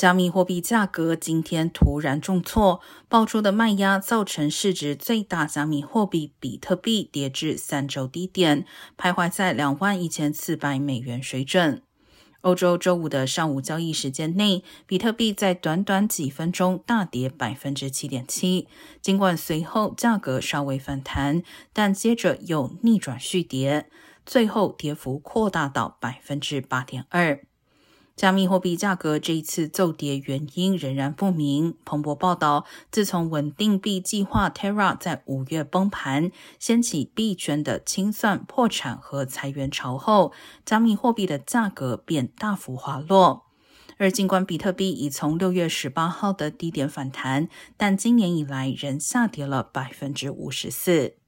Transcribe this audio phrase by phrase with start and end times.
[0.00, 8.64] 加密货币价格今天突然重挫，爆出的卖压造成市值最大加密货币比特币跌至三周低点，
[8.96, 11.82] 徘徊在两万一千四百美元水准。
[12.40, 18.68] 欧洲周五的上午交易时间内，比特币在短短几分钟大跌百分之七点七。
[19.02, 21.42] 尽管随后价格稍微反弹，
[21.74, 23.90] 但接着又逆转续跌，
[24.24, 27.42] 最后跌幅扩大到百分之八点二。
[28.16, 31.74] 加密货币价格这一次骤跌原因仍然不明。
[31.84, 40.32] 彭博报道，自从稳定币计划 Terra 在五月崩盘，掀起币圈的清算、破产和裁员潮后，
[40.66, 43.46] 加密货币的价格便大幅滑落。
[43.96, 51.19] 而尽管比特币已从六月十八号的低点反弹，但今年以来仍下跌了百分之五十四。